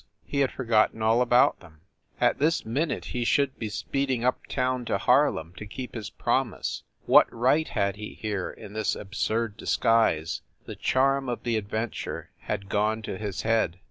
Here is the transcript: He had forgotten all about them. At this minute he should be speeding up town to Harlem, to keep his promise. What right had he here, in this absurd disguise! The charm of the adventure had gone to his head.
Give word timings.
He 0.25 0.39
had 0.39 0.49
forgotten 0.51 1.03
all 1.03 1.21
about 1.21 1.59
them. 1.59 1.81
At 2.19 2.39
this 2.39 2.65
minute 2.65 3.05
he 3.05 3.23
should 3.23 3.59
be 3.59 3.69
speeding 3.69 4.23
up 4.23 4.47
town 4.47 4.83
to 4.85 4.97
Harlem, 4.97 5.53
to 5.57 5.67
keep 5.67 5.93
his 5.93 6.09
promise. 6.09 6.81
What 7.05 7.31
right 7.31 7.67
had 7.67 7.97
he 7.97 8.15
here, 8.15 8.49
in 8.49 8.73
this 8.73 8.95
absurd 8.95 9.57
disguise! 9.57 10.41
The 10.65 10.75
charm 10.75 11.29
of 11.29 11.43
the 11.43 11.55
adventure 11.55 12.31
had 12.39 12.67
gone 12.67 13.03
to 13.03 13.19
his 13.19 13.43
head. 13.43 13.77